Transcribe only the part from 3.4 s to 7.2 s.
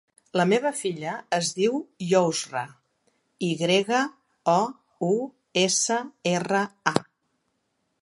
i grega, o, u, essa, erra, a.